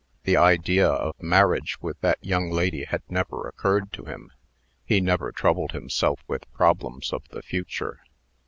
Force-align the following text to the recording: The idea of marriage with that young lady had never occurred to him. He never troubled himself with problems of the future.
The 0.23 0.35
idea 0.35 0.87
of 0.89 1.13
marriage 1.21 1.79
with 1.79 2.01
that 2.01 2.17
young 2.25 2.49
lady 2.49 2.85
had 2.85 3.03
never 3.07 3.47
occurred 3.47 3.93
to 3.93 4.05
him. 4.05 4.31
He 4.83 4.99
never 4.99 5.31
troubled 5.31 5.73
himself 5.73 6.21
with 6.27 6.51
problems 6.53 7.13
of 7.13 7.21
the 7.29 7.43
future. 7.43 7.99